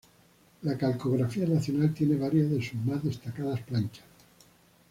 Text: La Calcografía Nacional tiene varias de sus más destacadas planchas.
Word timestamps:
La 0.63 0.75
Calcografía 0.79 1.45
Nacional 1.45 1.93
tiene 1.93 2.17
varias 2.17 2.49
de 2.49 2.59
sus 2.59 2.73
más 2.73 3.03
destacadas 3.03 3.61
planchas. 3.61 4.03